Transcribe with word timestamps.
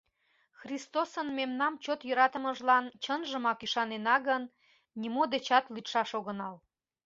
Христосын 0.61 1.27
мемнам 1.37 1.73
чот 1.83 1.99
йӧратымыжлан 2.07 2.85
чынжымак 3.03 3.59
ӱшанена 3.65 4.15
гын, 4.27 4.43
нимо 4.99 5.23
дечат 5.33 5.65
лӱдшаш 5.73 6.09
огынал». 6.19 6.55